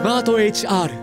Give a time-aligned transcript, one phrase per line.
[0.00, 0.96] スマート HR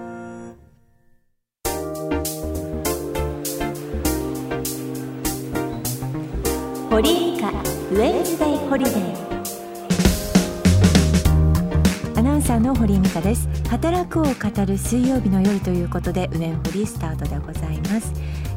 [6.90, 8.98] 堀井美香ウェンズデイホリデー。
[12.18, 13.48] アナウンサーの堀井美香です。
[13.70, 14.32] 働くを語
[14.66, 18.12] る水曜日の夜ということでウェンホリスタートでございます。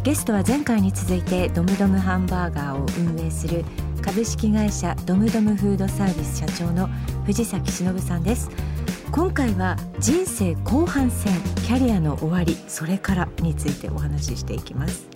[0.05, 3.63] ゲストは前回に続いてドムドムハンバーガーを運営する
[4.01, 6.89] 株式会社ドムドムフードサービス社長の
[7.27, 8.49] 藤崎忍さんです。
[9.13, 11.33] 今回は人生後半戦
[11.67, 15.09] キャリアの終わりそれからについてお話ししていきます。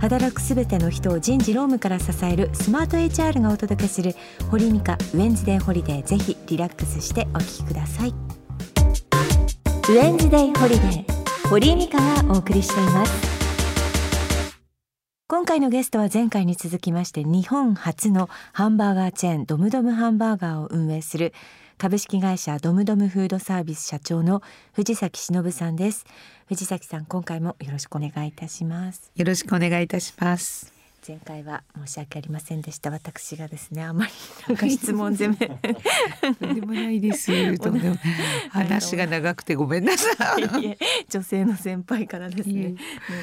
[0.00, 4.16] 働くすべての人を人事労務から支えるスマート HR がお届けする
[4.50, 8.08] 堀井美香ウェンズデーホリデーぜひリラックスしてお聞きください。
[8.08, 13.32] ウェンズデーホリデー堀井美香がお送りしています。
[15.28, 21.32] 今回のゲストは前回に続きまして日本初のハンバーガーチェーンドムドムハンバーガーを運営する
[21.82, 24.40] 株式会社ドムドムフードサービス社長の
[24.72, 26.06] 藤崎忍さんです。
[26.46, 29.10] 藤崎さん今回もよろしくお願いいたします。
[29.16, 30.81] よろしくお願いいたします。
[31.06, 32.90] 前回は申し訳ありませんでした。
[32.90, 34.12] 私がですねあまり
[34.46, 36.54] なんか質問攻め。
[36.54, 37.96] でもないですとんでも。
[38.50, 40.78] 話が長くてごめんなさい。
[41.08, 42.76] 女性の先輩からですねもう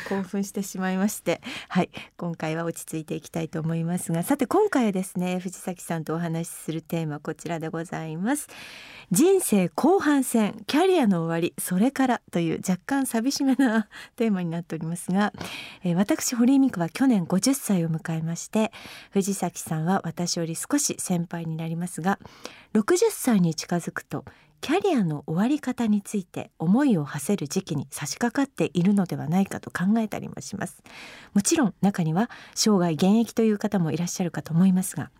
[0.09, 1.41] 興奮してしまいまして。
[1.69, 1.89] はい。
[2.17, 4.23] 今回は落ち着いていきたいと思いますが。
[4.23, 8.49] さて今回はですね藤崎さんとお話しするテーマこちらでございます。
[9.11, 15.33] 人生後半戦キャリアの終わりそれからという若干寂しめなテーマになっておりますが、
[15.83, 18.71] えー、私堀井美香は去年50歳を迎えまして
[19.11, 22.19] 藤崎さんは私より少し先輩になりますが
[22.73, 24.25] 60歳に近づくと
[24.61, 30.83] キャリアの終わり方について思いを馳せる時期に差し掛かっているのではないかと考えたりもします。
[31.33, 35.11] もちろん中には生涯現役という方もいらっしゃるかと思いますが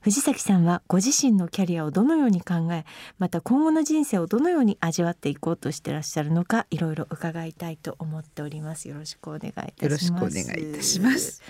[0.00, 2.84] 藤崎さんはご自身のキャリアをどのように考え
[3.18, 8.88] また今後の人生をどのように味わっていこうとしてらっしゃるのかいろいろ伺いたいと思っております。
[8.88, 9.84] よろしくお願いいたします。
[9.84, 11.42] よろしくお願いいたします。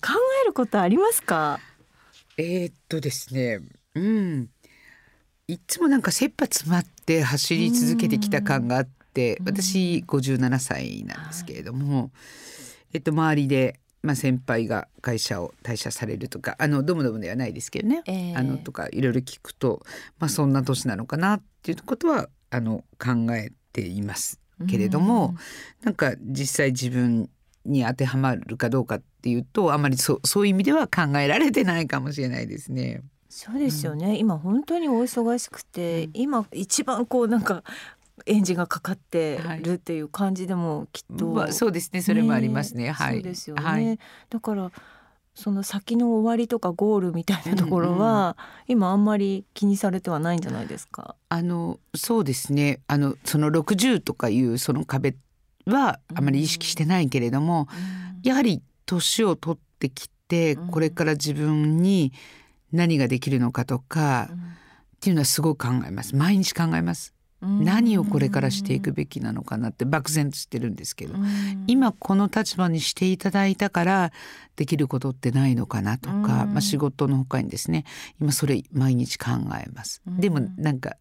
[0.00, 0.12] 考
[0.44, 1.60] えることありますか？
[2.36, 3.60] えー、っとですね。
[3.94, 4.50] うん。
[5.46, 12.10] いつもなんか切羽詰まって走り続けてきた感があって私57歳なんですけれども、
[12.92, 19.82] えっと周りでまあ、先輩が会社を退社されるとかあのドムドムではないですけどね、えー、あのとかいろいろ聞くと、
[20.20, 25.36] まあ、そんな年なのかなっていうことはあの考えていますけれども、うん、
[25.84, 27.28] なんか実際自分
[27.68, 33.02] に当てはまるかどうかっていうとあまりそそういう意味では考えられてないかもしれないですね。
[33.28, 37.62] そうですよね、うん、今本当にお忙しくて、うん、今一番こうなんか
[38.26, 42.02] エンジンがかかってるっていう感じでもきっと、はい、そうですね。
[42.02, 43.14] それもありますね、ね、はい。
[43.16, 43.98] そうですよね、はい、
[44.30, 44.72] だから
[45.34, 48.34] その先の終わりとかゴールみたいなところは、うんうん、
[48.68, 49.04] 今あん。
[49.04, 55.14] まり気にされてはないんじゃないですかあのそうですねあのその60とかいうその壁
[55.70, 62.12] はあまり意識してないけれども、うん、やはり年を取ってきてこれから自分に
[62.72, 64.28] 何ができるのかとか、
[64.96, 66.16] っていうのはすごく考えます。
[66.16, 67.14] 毎日考えます。
[67.40, 71.14] 何をこれからしていくべきなのかなって漠然としてるんですけど。
[71.68, 74.12] 今この立場にしていただいたから
[74.56, 77.84] できることってないのかなとか、まあ、仕事のほかにですね
[78.20, 80.02] 今それ毎日考えます。
[80.06, 80.96] でもなんか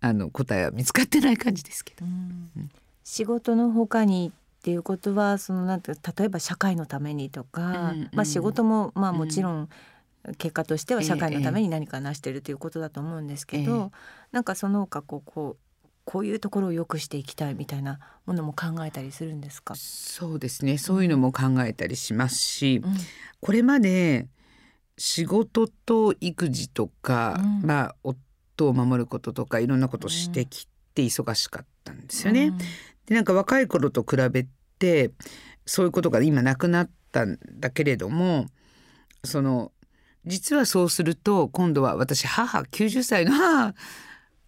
[0.00, 2.04] あの答えは見つかってない感じですけど。
[3.10, 9.68] 仕事のほかにっていうことはそのなんて例えば社会のためにとか、うんうん、まあ、仕事もまあもちろん、
[10.36, 13.90] 結果としては社会のために何か成してるということだと思うんですけど、ええ、
[14.32, 19.74] なんかその他こうこうこういうところを良くしていきたいみたいなものも考えたりするんですか？
[19.74, 20.76] そうですね。
[20.76, 22.94] そういうのも考えたりしますし、うん、
[23.40, 24.28] これまで
[24.98, 32.48] 仕事と育児とか、うん、まあ夫を守ることとかいろんなことをしてきて忙しかったんですよね。
[32.48, 32.58] うん、
[33.08, 34.46] でなんか若い頃と比べ
[34.78, 35.12] て
[35.66, 38.46] そういうことが今なくなったんだけれども
[39.24, 39.72] その
[40.26, 43.74] 実はそうすると今度は私母90歳の母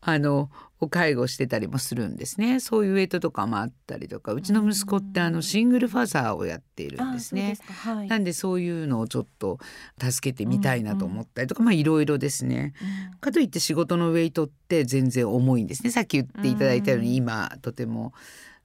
[0.02, 2.58] あのを介護してたりもするんですね。
[2.58, 7.56] そういうウェイトとかもあったりとかうちの息子ってあのシングルファザーをやっているんですね。
[7.56, 9.58] すはい、なんでそういうのをちょっと
[10.00, 12.72] 助けてみたいなと思ったりとか、うんうん、まあいろいろですね、
[13.12, 15.90] うん、かといって仕事のウェイトって全然重いんですね。
[15.90, 18.14] さっき言っていただいたように今とても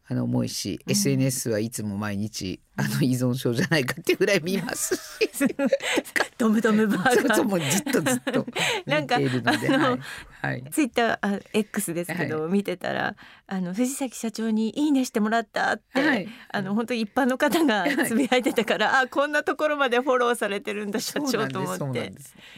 [0.07, 5.01] あの重いし、うん、SNS はいつも毎日あの依存症じゃないかっていうぐらい見ますし。
[6.37, 7.43] ドムドムバーガー。
[7.43, 8.45] もうずっとずっと
[8.85, 9.99] 見ているのではい
[10.41, 13.15] はい、ツイッター X ですけど、はい、見てたら
[13.47, 22.13] あの藤崎社長にいいねしてもらったって、はい、あの本当一般の方がつぶやいてたから、はい、あこんなところまでフォローされてるんだ社長と思って。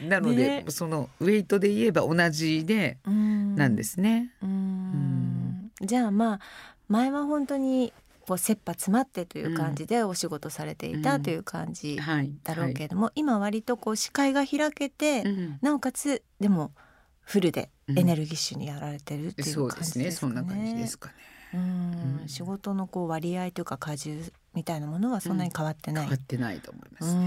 [0.06, 4.32] なので、ね、そのウェイトで言えば同じでなんですね。
[4.42, 5.70] うん。
[5.80, 6.40] じゃあまあ
[6.88, 7.92] 前は本当に
[8.26, 11.98] こう切羽詰まってという感じでお仕事されていたという感じ
[12.44, 15.24] だろうけれども、今割とこう視界が開けて、
[15.62, 16.72] なおかつでも
[17.20, 20.10] フルでエネルギッシュにやられてるっていう感じですかね。
[20.12, 21.14] そんな感じですかね。
[21.54, 22.22] うん。
[22.26, 24.22] 仕事のこう割合というか荷重
[24.54, 26.04] みたいなものはそんなに変わってない。
[26.04, 27.20] 変わってないと思います、ね、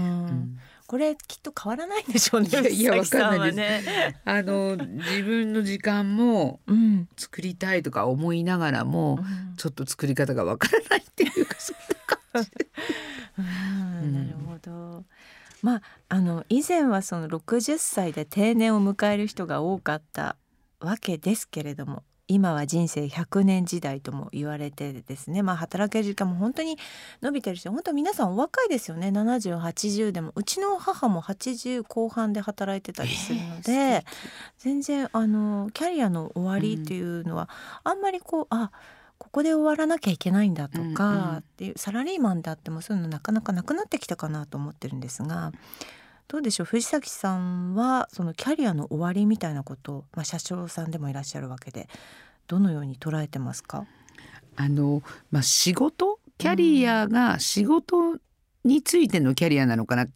[0.92, 2.68] これきっと変わらないんでしょうね。
[2.68, 3.86] いやわかんないです。
[3.86, 6.60] ね、 あの自分の時間も
[7.16, 12.50] 作りたいとか思いながらも、うん、ちょっと作り方がわからないっていうかそんな感じ。
[14.12, 15.06] なるほど。
[15.62, 20.36] まああの以前はその60歳で定年を迎える人が多かった
[20.78, 26.78] わけですけれども今は人生100年時代とも言われてですね、まあ、働ける時間も本当に
[27.20, 29.08] 伸びてるし本当皆さんお若いですよね。
[29.08, 34.02] 7080でもうちの母も80後半で働いてたりするので、えー、
[34.58, 37.48] 全然あのキャリアの終わりっていうのは、
[37.84, 38.70] うん、あんまりこうあ
[39.18, 45.52] ここで終わらなきゃいけないんだとかっていう、うんうん、サラリーマンであってもそういうのなかなかなくなってきたかなと思ってるんですが。
[46.28, 46.66] どうでしょう？
[46.66, 51.88] 藤崎さんはそのキャリアの終わりみたいなことを、まあ、社長さんでもいらっしゃるわけで
[52.48, 53.86] どのように捉えてますか？
[54.56, 58.16] あの、まあ、仕事キャリアが仕事
[58.64, 60.08] についてのキャリアなのかなっ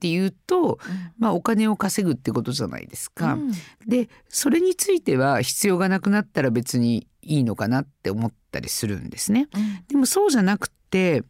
[0.00, 0.78] ていうと、うん、
[1.18, 3.34] まあ、お金を稼ぐってことじゃないですか。
[3.34, 3.52] うん、
[3.86, 9.48] でそれについては必要がなくなったら別にいいのかなって思ったりするんですね。
[9.54, 11.22] うん、でもそうじゃなくて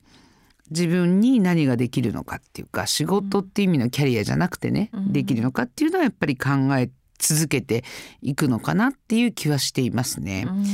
[0.73, 7.85] 自分に何ができるのかっていうか仕事っていう意味のキャリアじゃなくてね、うん、できるのかっていうのはやっぱり考え続けて
[8.21, 10.45] いくのかなっていう気はしていますね。
[10.49, 10.65] うん、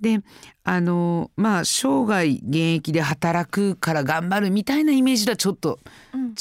[0.00, 0.20] で
[0.62, 5.80] あのまあ生涯現役で働くから頑張るみたいなイメージとはちょっと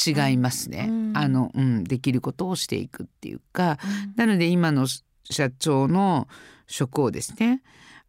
[0.06, 0.86] 違いますね。
[0.90, 3.80] うん、あのうん、できることをしていくっていうか、
[4.16, 4.88] なので今の
[5.24, 6.28] 社長の
[6.68, 7.64] 職をですね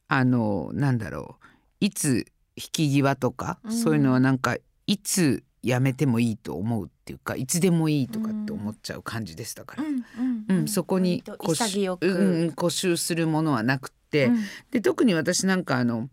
[0.09, 1.47] あのなんだろう
[1.81, 4.57] いつ引き際とか、そういうのはなんか
[4.89, 14.39] いつやめてもいいと思うっていうかいつでもいいとかって思っちゃう感じでしたから、うんそこに固執,、うん、固執するものはなくて、うん、
[14.71, 16.09] で特に私なんかあの、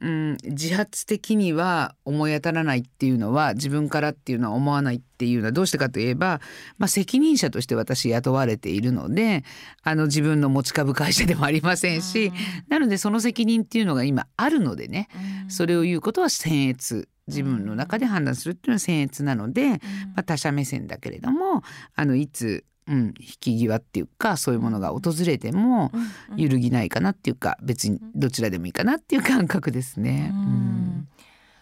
[0.00, 6.40] うん、自発的には思い当たらないっていうのは自分からっていうのは思わないっていうのはどうしてかといえば、
[6.78, 9.44] まあ、責任者として私雇われているので
[9.82, 12.34] あの自分の持ち株会社でもありませんし、うん、
[12.68, 15.08] なのでその責任っていうのが今あるのでね、
[15.48, 19.76] それを言うことは僭越自分の中で判断するっていうのは僭越なので、ま
[20.16, 21.62] あ、他者目線だけれども
[21.94, 25.92] あのいつうん、引き際っていうかそういうものが訪れても
[26.36, 30.30] 揺るぎないかなっていうか別にどちらでもいいかなっていう感覚ですね。
[30.32, 31.08] うん、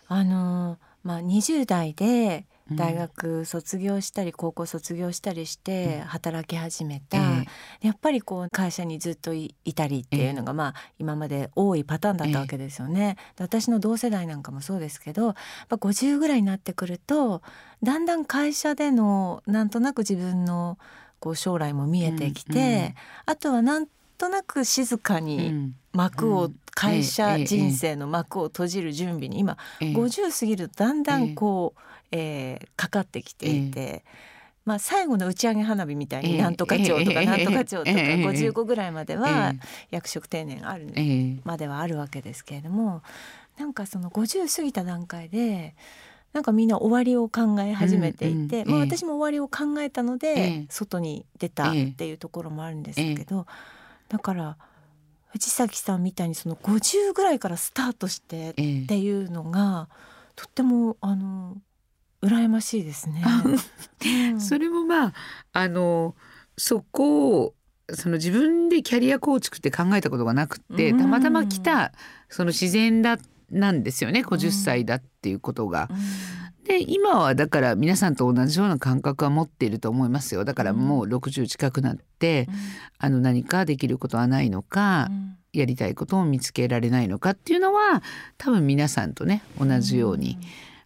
[0.07, 7.47] あのまあ20代で大学卒業したり高校卒業したりして働き始めた、うん
[7.81, 13.17] やっぱりこう会社にずっといたりっていうのがまあ今まで多いパターンだったわけですよね。
[13.39, 15.35] 私の同世代なんかもそうですけど
[15.71, 17.43] 50ぐらいになってくると
[17.83, 20.77] だんだん会社でのなんとなく自分の
[21.21, 22.95] こう将来も見えてきて、うんうん、
[23.27, 23.87] あとはなん
[24.19, 31.81] となく静かに幕を、会社人生の幕を閉じる準備に今、50過ぎるとだんだんこう、
[32.13, 34.05] えー、かかってきていて。
[34.65, 39.55] まあ、最後の打ち上げ花火みたいになんとか町とかなんとか町とか55ぐらいまでは
[39.91, 40.93] 役職定年ある
[41.45, 43.01] まではあるわけですけれども
[43.57, 45.75] なんかその50過ぎた段階で
[46.33, 53.47] なんかみんな終わりを考え始めていて、まあ、私も終わりを考えたので外に出たっていうところもあるんですけど
[54.09, 54.57] だから
[55.29, 59.89] 藤崎さんみたいにその50ぐらいからスタートしてっていうのが
[60.37, 61.57] とってもあの
[62.23, 63.23] 羨ましいですね。
[64.41, 65.13] それもまあ
[65.53, 66.15] あの
[66.57, 67.55] そこを
[67.93, 71.93] その自分でキャリア構築って考えたことがなくて、たまたま来た
[72.29, 73.19] その自然だ
[73.51, 75.89] なんですよね50歳だっていうことが。
[76.65, 80.45] で今はだから皆さんと同じような感覚は持っていると思いますよ。
[80.45, 82.55] だからもう60近くなって、うん、
[82.99, 88.03] あの何かできることはないのか、うん、やりたいことを見つけられないのかっていうのは
[88.37, 90.39] 多分皆さんとね同じように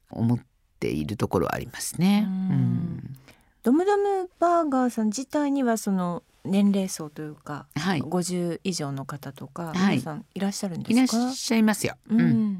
[0.08, 0.38] 思っ
[0.78, 2.26] ているところはありますね。
[2.28, 3.16] うん、
[3.64, 11.16] ドムドムバーガーさん自体にはその年齢層というか、はい、50以上の方とか、皆さんいらっしゃるんですか？
[11.18, 11.96] いらっしゃいますよ。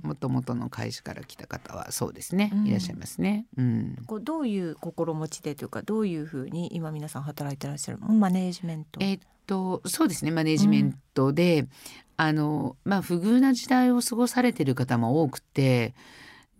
[0.03, 2.51] もともとの会社から来た方はそうですね。
[2.53, 3.47] うん、いらっしゃいますね。
[3.57, 9.01] うん、こうどういう心持ちでというかどういうふうに今皆さん働いてらっしゃるマネージメント？
[9.03, 11.69] えー、っとそうですねマネージメントで、うん、
[12.17, 15.95] あのまあ不遇な時代を過ごされてる方も多くて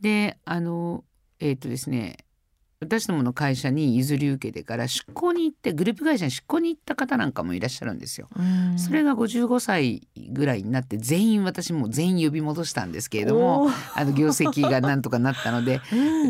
[0.01, 1.05] であの
[1.39, 2.17] えー、っとですね
[2.83, 8.29] 私どもの会社に譲り受けてから出向に行ってグループ会社に出向に行った方なんかもいらっしゃるんですよ。
[8.77, 15.81] それが55歳ぐらいになって全員私も全員呼び戻したんですけれどもあの業績がなんとかなったので、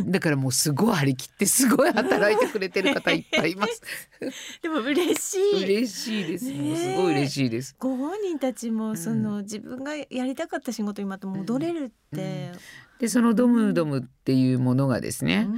[0.07, 3.83] だからもうすごい張り切ってすごい働いてくれてる方いっぱいいます。
[4.63, 5.65] でも嬉しい。
[5.65, 6.53] 嬉しいです。
[6.53, 7.77] もうすごい嬉しいです。
[7.79, 12.53] ご本人たちもその、自分がやりたかった仕事にまた戻れるって。
[12.99, 15.49] でそのドムドムっていうものがですね、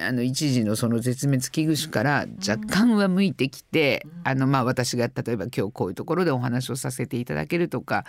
[0.00, 8.04] あの一時のその絶滅危惧種から若干は向いてきて、あのまあ私が例えば今日こういうところでお話をさせていただけるとか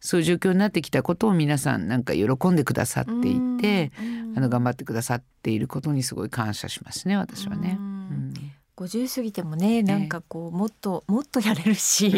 [0.00, 3.92] そういう状況になってきたことを皆さんなんか喜んでくださっていて、
[4.36, 7.95] あの頑張ってくださっていることにすごい感謝しますね私はね。
[8.78, 12.10] うん50過ぎてもねなんかこうもっともっとやれるし、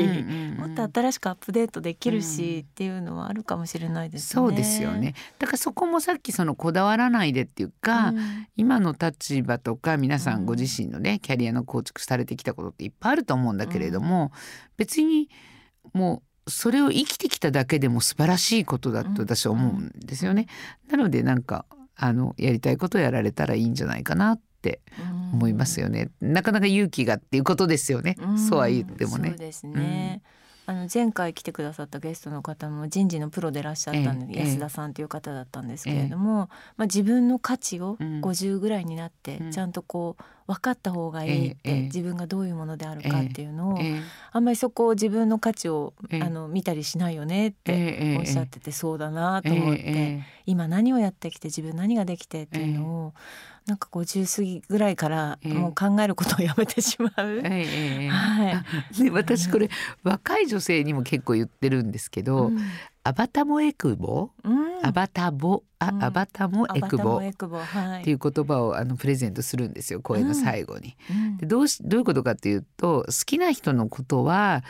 [0.59, 4.43] もっと新しくアップデートできるし、っていうのはあるかもしれないですね。
[4.43, 5.15] そうですよね。
[5.39, 8.13] だからそこもさっきそのこだわらないでっていうか、
[8.57, 14.33] 今の立場とか皆さんご自身のね、キャリアの構築されてきたことっていっぱいあると思うんだけれども、
[14.77, 15.29] 別に
[15.93, 20.47] もうそれを生きてきただけでも素晴らしいことだと私は思うんですよね。
[20.91, 24.39] なのでなんかあのやりたいことをやられたらいいんじゃないかな
[24.69, 24.81] って
[25.33, 26.11] 思いますよね。
[26.21, 28.17] なかなか勇気がっていうことですよね。
[28.49, 29.31] そうは言ってもね。
[29.31, 30.23] そうですね。
[30.69, 43.79] あの前回来てくださったゲストの方も人事のプロでいらっしゃったんで、ええ、安田さんという方だったんですけれども、え、まあ、自分の価値を50ぐらいになってちゃんとこう分かった方がいいって、自分がどういうものであるかっていうのを、
[44.31, 53.15] あんまりそこを自分の価値を、あの見たりしないよねっておっしゃってて、そうだなと思って、今何をやってきて自分何ができてっていうのを、
[53.69, 57.43] なんか50過ぎぐらいからもう考えることをやめてしまう。
[57.43, 58.65] は
[58.99, 59.69] い、で私これ、
[60.03, 62.59] 若い女性にも結構言ってるんですけど、うん、
[63.05, 65.65] アバタモエクボ、うん、アバタボ？
[65.81, 67.19] あ、うん、アバタモエクボ？
[67.19, 67.23] っ
[68.03, 70.97] ていう言葉をあのプレゼントするんですよ声の最後に。
[71.39, 74.65] でどうしどういうことかっていうと好きな人のことは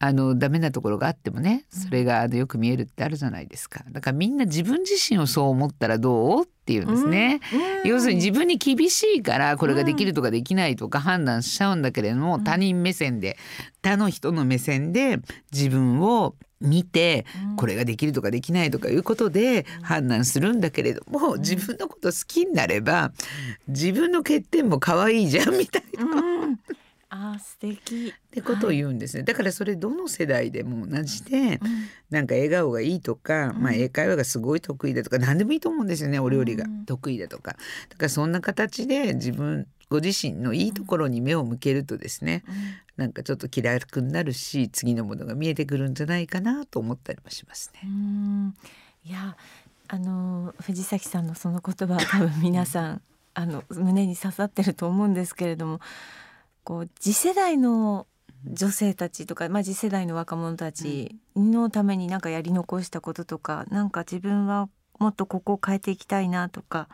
[0.00, 3.84] あのダメなところがあってもねそれがあのよく見えるってあるじゃないですか。
[3.90, 7.40] だからみんな自分自身をそう思ったらどうっていうんですね、
[7.84, 13.38] うん、要するに自分に厳しいからこれができるとかできないとか判断しちゃうんだけれども、他人目線で
[13.82, 15.20] 他の人の目線で
[15.52, 23.12] 自分を見てこれができるとかできないとかいうことで判断するんだけれども自分のこと好きになれば
[23.68, 26.04] 自分の欠点も可愛いじゃんみたいな。
[26.04, 26.58] うん
[27.14, 28.12] あ素敵。
[28.16, 31.58] ってことを言うんですね、はい、だからそれどの世代でも同じで、うん、
[32.10, 36.66] なんか笑顔がいいとか、うん、まあ、英会話がすごい得意だとか何でもいいと思うんですよねお料理が。
[36.86, 37.52] 得意だとか、
[37.88, 42.54] だからそんな形で自分ご自身のいいところに目を向けるとですね、うん、
[42.96, 47.88] なんかちょっと気楽になるし次のものが見えてくるんじゃないかなと思ったりもしますね。
[49.04, 49.36] いや
[49.86, 53.02] あの藤崎さんのその言葉は多分皆さん
[53.34, 55.80] あの胸に刺さってると思うんですけれども
[56.64, 58.06] こう次世代の
[58.46, 64.68] 女性たちとか、まあ、次世代の若者たちのために何かやり残したこととかなんか自分は
[64.98, 66.88] もっとここを変えていきたいなとか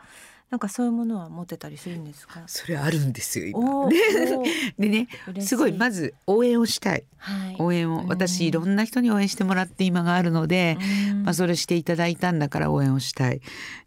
[0.49, 2.43] なんかそういうものは持ってたりするんですか？
[2.47, 3.87] それあるんですよ今。
[4.77, 5.07] でね、
[5.39, 7.05] すごいまず応援をしたい。
[7.17, 10.77] はい、応援を私いろんな人に応援してもらって今があるので、
[11.23, 13.39] まあそれしていただいたんだから応援をしたい。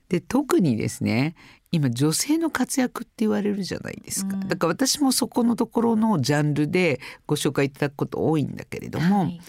[0.09, 1.35] で特にですね、
[1.75, 9.41] 今女性の活躍って言われるじゃないですか、うん、だから私もそこのところのジャンルでご紹介いただくこと多いんだけれども、はい、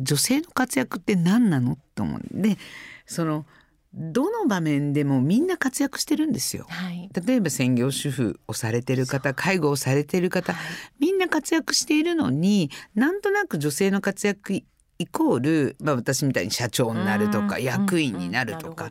[0.00, 2.58] 女性の活躍って何なのって思うんで
[3.06, 3.46] その
[3.94, 10.62] どの場面でもみんな活躍してるんですよ、はい、例えば専業主婦をされてる方介護をされてる方、はい、
[10.98, 14.62] みんな活躍しているのになんとなく女性の活躍
[14.98, 18.90] イコール、まあ、私みたいに社長になるとか役員になるとか、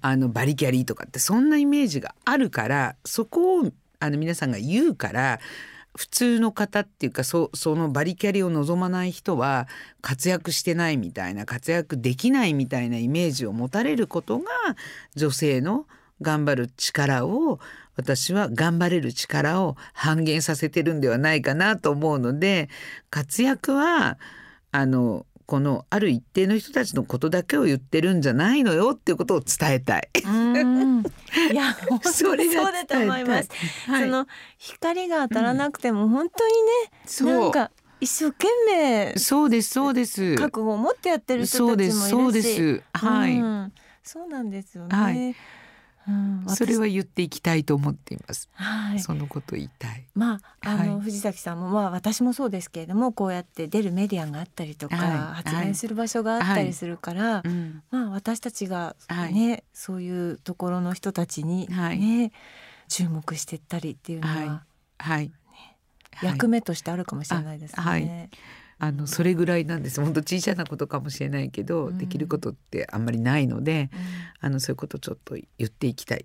[0.00, 5.40] あのバリキャリーとかってそんなイメージがあるからそこをあの皆さんが言うから
[5.96, 9.66] 普通の方っていうかそそのバリキャリを望まない人は
[10.00, 14.44] 活躍してないみたいな活躍できないみたいなイメージを持たれることが
[15.16, 15.86] 女性の
[16.22, 17.58] 頑張る力を
[17.96, 22.68] 私は頑張れる力を半減させてるんではないかなと思うので
[23.10, 24.18] 活躍は
[24.72, 30.08] あのこのある一定の人たちのことだけを言ってるんじゃないのよっていうことを伝えたい。
[31.50, 31.76] いや
[32.06, 33.48] それそうだと思います。
[33.88, 34.28] はい、その
[34.58, 36.70] 光が当たらなくても本当にね、
[37.22, 40.36] うん、なんか一生懸命そうですそうです。
[40.36, 42.08] 覚悟を持ってやってる人たちもいるし。
[42.10, 42.82] そうです。
[42.92, 43.72] はい、うん、
[44.04, 44.96] そうなんですよね。
[44.96, 45.34] はい
[46.46, 48.48] うん、それは言っていきたいと思っています。
[48.54, 50.04] はい、そのこと言いたい。
[50.14, 57.42] まあ、あの、はい、藤崎さんも、まあ、私もそうですけれども、こうやって出るメディアがあったりとか、はい、発言する場所があったりするから。
[57.90, 58.96] まあ、私たちが
[59.32, 62.32] ね、そういうところの人たちにね。
[62.90, 64.50] 注目してったりっていうのは、はい
[64.98, 65.32] はい、
[66.22, 67.76] 役目としてあるかもしれないですね。
[67.78, 68.30] あはい
[68.80, 73.90] あのそれぐらいなんです本当小さなことかもしれないけど、うんできることってあんまりないので
[74.40, 76.24] あのそういうことちょっと言っていきたい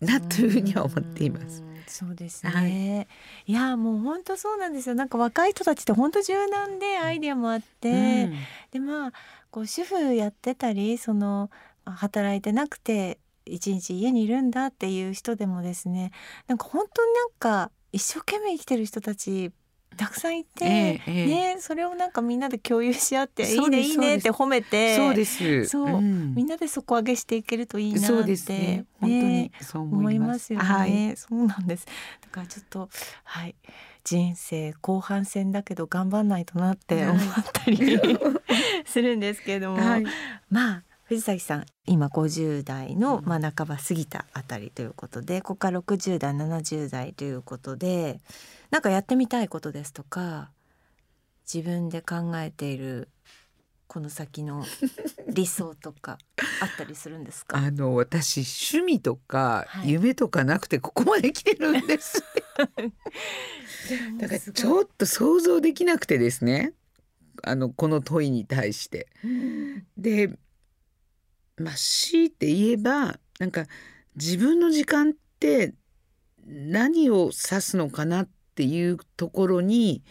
[0.00, 1.62] なというふうには思っています。
[1.62, 1.74] うん。
[1.86, 4.94] そうですね。、はいやもう本当そうなんですよ。
[4.94, 8.34] なんか若い人たちって本当柔軟でアイデアもあって、うん
[8.70, 9.12] でまあ
[9.50, 11.50] こう主婦やってたりその
[11.84, 16.10] あ働いてなくて一日家にいるんだっていう人でもですね
[16.48, 19.52] なんか本当になんか一生懸命生きてる人たち
[19.94, 25.66] たくさんいて、ええええねそれをなんかみんなで共有し合っていいうねいいねって褒めてそうです。
[25.66, 28.84] そううんみんなで底上げしていけるといいなってそうですね。
[29.00, 30.38] 本当にそう思思いま。
[30.38, 31.16] すよね、はい。
[31.16, 31.86] そうなんです
[32.20, 32.88] だからちょっと
[33.24, 33.54] はい
[34.04, 37.18] 人生後半戦だけど頑張んないとなって思っ
[37.52, 37.98] たり、
[38.84, 40.04] するんですけれども、はい。
[40.50, 48.20] まあ藤崎さん今50代の、まあ、半ば過ぎたあたりということでここから60代70代ということで
[48.70, 50.50] なんかやってみたいことですとか
[51.52, 53.08] 自分で考えている
[53.86, 54.64] この先の
[55.28, 56.18] 理想とか
[56.62, 57.58] あったりするんですか？
[57.58, 58.40] あの私
[58.72, 62.24] 趣味とかはい夢とかなくてここまで来てるんです。
[64.18, 66.72] だからちょっと想像できなくてですね。
[67.42, 69.06] あのこの問いに対して。
[69.98, 70.38] で、
[71.56, 73.66] まあ強いて言えばなんか
[74.16, 75.74] 自分の時間って
[76.46, 80.02] 何を指すのかなっていうところに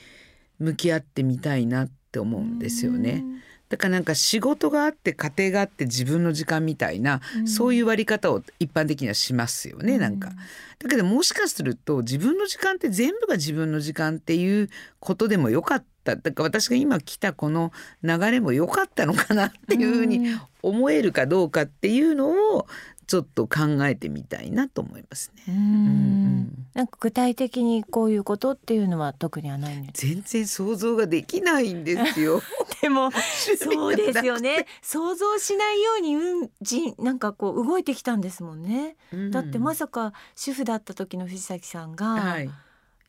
[0.59, 3.23] 向き合ってみたいなって思うんですよね。
[3.69, 10.31] だからなんか仕事があって家庭があって自分の時間みたいな、うんそういう割り方を一般的にはしますよね、なんか。
[10.77, 14.69] だけどもしかすると自分の時間って全部が自分の時間っていう
[14.99, 17.71] ことでもよかっただから私が今来たこの
[18.03, 22.67] 流れも良かったのかなっていうふうに思えるかどうかっていうのを
[23.07, 25.43] ちょっと考えてみたいなと思いますね。
[25.49, 30.07] うんうんなんか具体的にこういうことっていうのは特にはないんです。
[30.07, 32.41] 全然想像ができないんですよ。
[32.81, 34.65] でもそうですよね。
[34.81, 38.95] 想像しないようにうんじなんかこう動いてきたんですもんね。
[39.11, 42.49] うんだってまさか主婦だった時の藤崎さんがはい、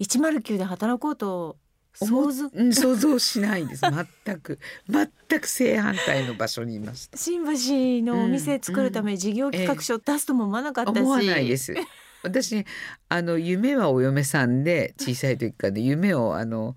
[0.01, 1.57] 109で働こうと
[1.95, 2.51] 想像？
[2.53, 7.17] うん想像しないです全く全く正反対の場所にいました。
[7.17, 11.75] 新橋のお店作るため事業企画書出すとも思わなかったし、思わないです。
[12.23, 12.65] 私
[13.09, 16.75] あの夢はお嫁さんで小さい時からで夢をあの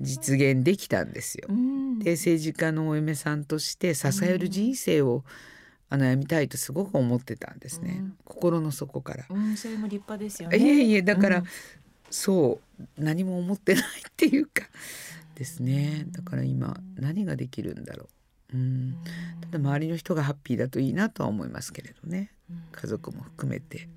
[0.00, 1.52] 実現できたんですよう。
[1.52, 5.24] んで政治家のお嫁さんとして支える人生を、
[5.88, 9.24] あのやみたいとすごく思ってたんですね、うん心の底から。
[9.30, 10.58] うん、それも立派ですよね。
[10.58, 11.44] いえいえだから、うん
[12.12, 14.64] そう何も思ってないっていうか
[15.34, 16.04] ですね。
[16.08, 18.08] だから今何ができるんだろ
[18.52, 18.56] う。
[18.56, 18.96] うん、
[19.40, 22.30] ただ周りの人がハッピーだといいなとは思いますけれどね。
[22.70, 23.88] 家族も含めて。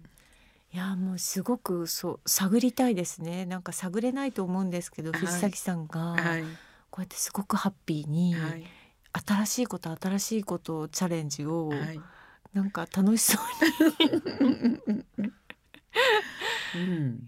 [0.74, 3.46] いやもうすごくそう探りたいですね。
[3.46, 5.20] なんか探れないと思うんですけど、はい。
[5.20, 6.44] 藤崎さんがはい。
[6.90, 8.64] こうやってすごくハッピーに、はい。
[9.26, 12.00] 新しいこと新しいことをチャレンジを、はい。
[12.54, 15.32] なんか楽しそううんに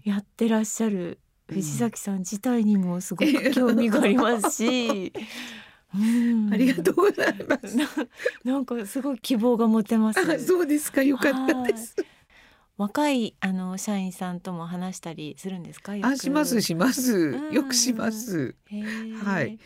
[0.04, 5.12] やってらっしゃる藤崎さん自体にもすごく 興味がありますし、
[5.94, 7.76] うんありがとうございます。
[7.76, 7.86] な
[8.44, 10.20] なんかすごい希望が持てます。
[10.20, 11.02] あ、そうですか。
[11.02, 11.96] よかったです。
[12.76, 15.94] 若いあの社員さんとも話したりするんですか？
[16.02, 17.54] あ、しますしますうん。
[17.54, 18.54] よくします。
[19.24, 19.58] はい。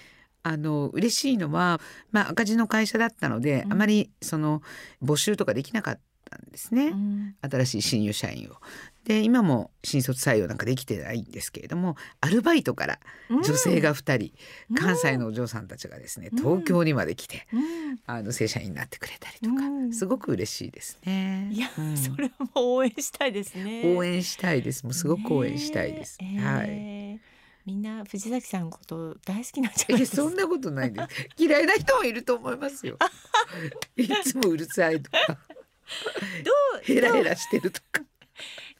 [0.45, 4.62] あの嬉しいのは、まあ赤字の会社だったので、うんあまりその
[5.03, 6.01] 募集とかできなかっ
[6.33, 6.88] たんですね。
[6.88, 8.55] うん新しい新入社員を。
[9.05, 14.33] で今も新卒採用なんかできてないんですけれどもアルバイトから女性が2人、
[14.71, 21.49] うん関西のお嬢さんたちがですねうん東京にまで来て、うんあの正社員になってくれたりとか、うんすごく嬉しいですね。
[21.53, 23.83] いや、うんそれはもう応援したいですね。
[23.97, 24.85] 応援したいです。
[24.85, 26.18] もうすごく応援したいです。
[26.21, 26.66] ねえはい。
[26.71, 27.21] え
[27.64, 31.09] みんな藤崎さんのこと大好きなんじゃいないそんなことないです。
[31.37, 32.99] 嫌いな人もいると思いますよ。
[33.97, 35.35] いつもうるさいとか、ど
[36.81, 38.02] う ヘラヘラしてるとか。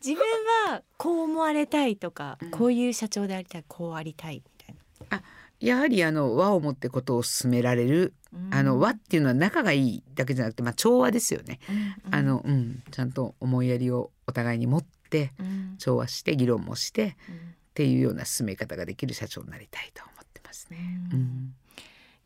[0.05, 0.25] 自分
[0.69, 4.67] はこう思われたいとか、うんこういう社長でありたいこうありたいみ
[5.11, 8.59] たいやはりあの和を持ってことを進められる、な。
[8.59, 11.61] あの和っていうのは仲がいいだけじゃなくて、まあ調和ですよね。
[11.69, 11.73] う
[12.09, 20.79] んあのうんちゃんと思いやりをお互いに持ってうん調和して議論もしてっうんていうような進め方ができる社長になりたいと思ってますね。
[21.13, 21.55] ううんん。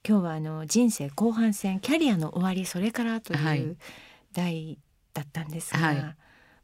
[0.09, 3.77] 今日はあの人生後半戦キャリアの終わりそれからとはい
[4.42, 4.79] いう題
[5.14, 6.16] だったんですが、はい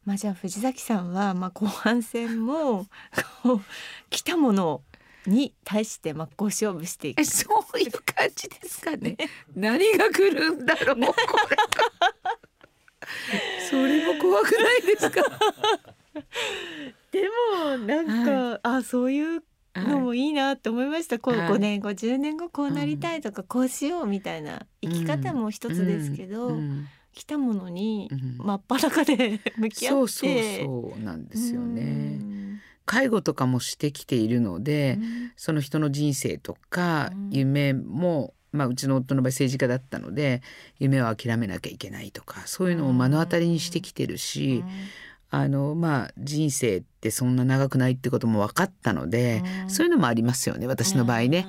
[0.05, 2.87] まあじゃあ藤崎さんはまあ後半戦も
[3.45, 3.61] こう
[4.11, 4.83] 来たもの
[5.27, 7.25] に対して真っ向勝負していくえ。
[7.25, 9.17] そういう感じですかね。
[9.55, 11.15] 何が来るんだろうこ
[11.51, 11.57] れ。
[13.71, 15.23] それも怖くないですか？
[17.87, 19.45] なんか、はい、あそういう
[19.77, 26.59] のもいいなって思いました、こう5年後10年後こうなりたいとか、こうしようみたいな生き方も一つですけど、
[27.13, 32.21] 来たものに真っ裸で 向き合って、そうそうそうなんですよね。
[32.85, 34.99] 介護とかもしてきているので、
[35.37, 40.43] その人の人生とか夢も、まあ、うちの夫の場合政治家だったので
[40.79, 44.65] 夢を諦めなきゃいけないとかそういうのを目の当たりにしてきてるし、
[45.35, 51.47] あのまあ人生ってそんな長くないってことも分かったので、うん、そういうのもありますよね私の場合ね。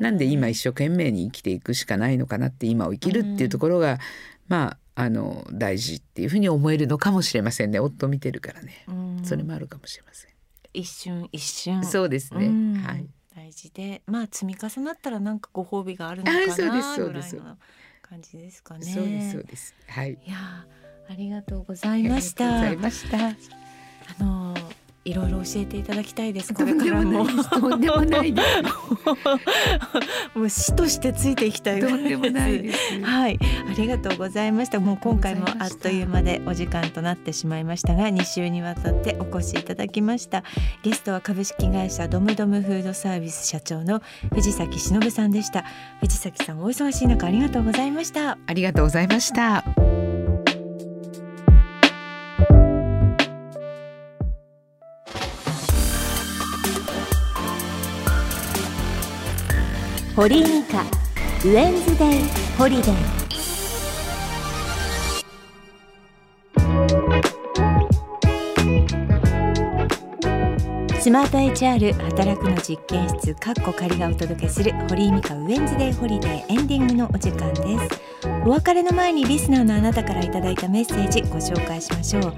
[0.00, 3.98] なんで今一生懸命に生きていくしかないのかなって今を生きるっていうところが、うん、
[4.48, 7.80] まああの大事っていうふうに思えるのかもしれませんね。
[7.80, 10.30] 夫見てるからね、うん、それもあるかもしれません。
[10.74, 11.84] 一瞬一瞬。
[11.84, 13.06] そうですね、はい。
[13.34, 14.02] 大事で。
[14.06, 17.56] まあ積み重なったらなんかご褒美があるのかなぐらいの
[18.02, 18.84] 感じですかね。
[18.84, 19.74] そうですそうです。
[19.88, 20.12] はい。
[20.12, 20.36] いや
[21.08, 22.60] ありがとうございました。
[22.60, 26.54] ありがとうございろいろ教えていただきたいです。
[26.54, 27.26] これからも。
[27.26, 28.48] とんでもないです。
[30.38, 32.78] もう死としてついていきたいとんでもないです。
[33.02, 33.38] はい、
[33.68, 34.78] ありがとうございました。
[34.78, 40.44] もう今回もあっという間でお時間となってしまいましたが、2週にわたってお越しいただきました。
[40.82, 45.64] ゲストは株式会社ドムドムフードサービス社長の藤崎忍さんでした。
[46.00, 48.38] 藤崎さんお忙しい中ありがとうございました。
[48.46, 49.91] ありがとうございました。
[60.14, 62.20] 堀井美香ウェンズデイ
[62.58, 63.22] ホリデー
[71.00, 78.02] スマート HR 働くの実験室カッコ仮がお届けする堀井美香ウェンズデイホリデーエンディングのお時間です。
[78.44, 82.34] お別れの前にリスナーのあなたからいただいたメッセージご紹介しましょう。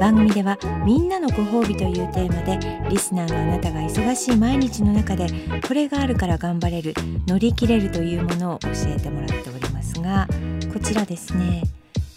[0.00, 5.26] 番組ではみんなのご褒美というテーマでリスナーのあなたが忙しい毎日の中で
[5.66, 6.94] これがあるから頑張れる
[7.26, 10.28] 乗り切れるというものを教えてもらっておりますが
[10.72, 11.62] こちらですね。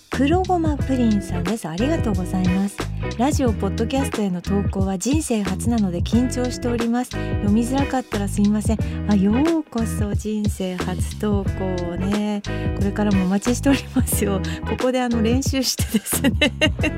[0.10, 1.68] 黒ごまプリンさんです。
[1.68, 2.91] ありがとうございます。
[3.18, 7.12] ラジオポッドキャストへの投稿は人生初なので緊張しております。
[7.12, 8.78] 読みづらかったらすいません。
[9.10, 11.66] あようこそ人生初投稿
[11.98, 12.42] ね。
[12.78, 14.40] これからもお待ちしておりますよ。
[14.68, 16.32] ここであの練習してですね。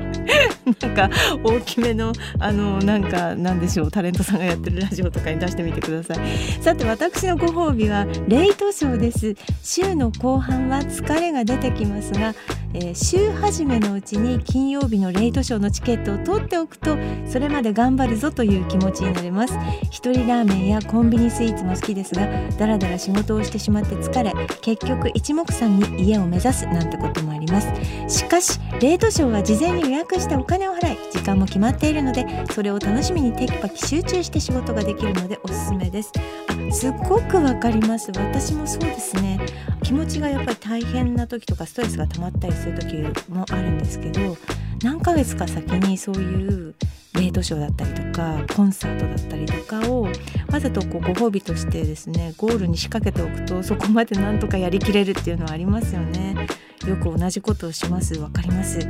[0.80, 1.10] なんか
[1.42, 3.90] 大きめのあのなんかなんでしょう。
[3.90, 6.18] タレントさんがやってるラジオとかに出してみてください。
[6.62, 9.34] さて私のご褒美はレイトショーです。
[9.62, 12.34] 週の後半は疲れが出てきますが
[12.76, 19.54] えー、週始めのうちに金曜日のレイトショーのチケットを取っておくとそれまで頑張るぞという気持ちになれます。
[19.90, 22.26] 一人ラーメンやコンビニスイーツも好きですが
[22.58, 27.68] だらだら仕事をしてしまって疲れ結局一目散に家を目指すなんてこともあります。
[28.08, 36.12] しかしレイトショーは事前に予約してお金を払い時間も決まっているのでそれを楽しみにテキパキ集中して仕事ができるのでおすすめです。
[36.48, 38.10] あすっごくわかります。
[38.16, 39.38] 私もそうですね。
[39.82, 42.96] 気持ちがやっぱり大変な時とかストレスが溜まったりする時
[43.28, 44.36] もあるんですけど
[44.84, 46.74] 何ヶ月か先にそういう
[47.14, 50.08] レートショーだったりとかコンサートだったりとかを
[50.52, 56.46] わざとこうご褒美としてですねゴールに仕掛けておくとそこまでなんとかやりきれるっていうのはありますよね。
[56.86, 58.18] よく同じことをします。
[58.18, 58.86] わかります。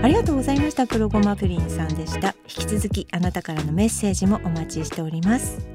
[0.00, 0.86] ありがとうございました。
[0.86, 2.36] 黒ごまプリンさんでした。
[2.44, 5.66] 引き続きあなたからのメッセージもお待ちしております。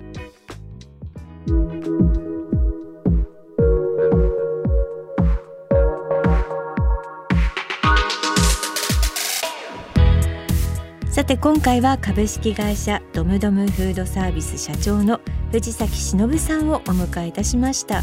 [11.32, 15.22] て今回は株式会社ドムドムフードサービス社長の
[15.54, 18.02] 藤崎忍さんをお迎えいたしました。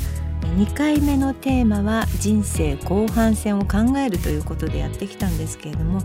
[0.56, 6.00] 2回目のテーマは人生後半戦を考えるということでやってきたんですけれども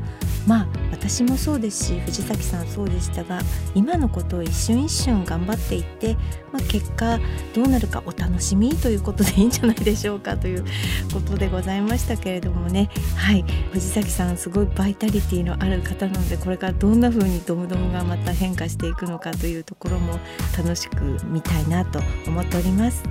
[0.45, 3.39] まあ私もそうですし藤崎さんそうでしたが
[3.75, 6.15] 今のことを一瞬一瞬頑張っていって、
[6.51, 7.17] まあ、結果
[7.55, 8.75] どうなるかお楽しみ？
[8.75, 10.35] ということでいいんじゃないでしょうか？
[10.37, 10.65] という
[11.13, 12.89] ことでございましたけれどもね。
[13.15, 13.43] はい。
[13.71, 20.19] 藤崎さんすごいバイタリティのある方なのでこれからどんな風にドムドムがまた変化していくのかというところも
[20.57, 23.03] 楽しく見たいなと思っております。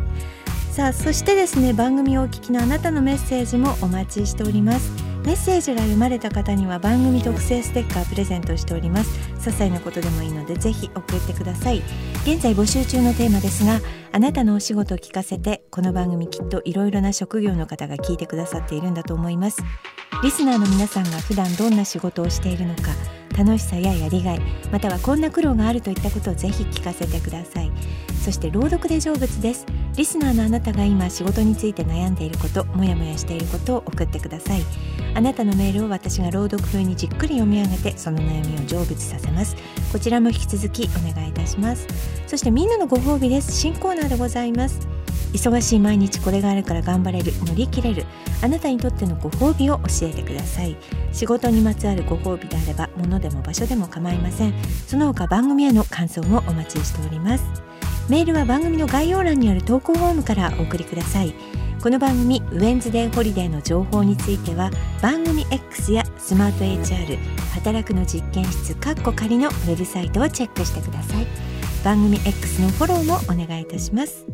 [0.70, 5.11] さあそしてですね番組をお聞きのあなたのメッセージもお待ちしております。
[5.24, 9.10] メッセージが読まれた方には番組特製ステッカープレゼントしております。
[9.38, 11.82] 些細なことでもいいのでぜひ送ってください。
[12.24, 13.80] 現在募集中のテーマですが
[14.12, 19.62] あなたのお仕事を聞かせてこの番組きっといろいろな職業の方が聞いてくださっているんだと思います。
[20.22, 22.90] リスナーの皆さんが普段どんな仕事をしているのか
[23.36, 27.72] 楽しさややりがいまたはこんな苦労があるといったことをぜひ聞かせてください。
[28.22, 29.66] そして朗読で成仏です。
[29.96, 34.62] リスナーのあなたが今仕事について悩んでいることもやもやしていることを送ってください。
[35.14, 39.56] あなたのメールを私が朗読風にじっくり読み上げてその悩みを成仏させます。
[39.90, 41.88] こちらも引き続きお願いいたします。
[42.28, 43.52] そしてみんなのご褒美です。
[43.52, 44.86] 新コーナーでございます。
[45.32, 47.32] 忙しい毎日これがあるから頑張れる。
[47.44, 48.06] 乗り切れる。
[48.40, 50.76] あなたにとってのご褒美を教えてください。
[51.12, 54.54] 仕事にまつわるご褒美であれば物でも場所でも構いません。
[54.86, 57.71] その他番組への感想もお待ちしております。
[58.12, 61.34] メールは番組の概要欄にある投稿フォームからお送りください。
[61.82, 64.70] この番組ウェンズデーホリデーの情報については
[65.00, 67.16] 番組 X やスマート HR
[67.54, 71.26] 働くの実験室カッコ仮のウェブサイトをチェックしてください。
[71.82, 74.26] 番組 X のフォローもお願いいたします。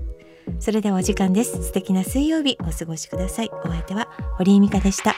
[0.58, 1.62] それではお時間です。
[1.62, 3.50] 素敵な水曜日お過ごしください。
[3.64, 5.14] お相手は堀井美香でした。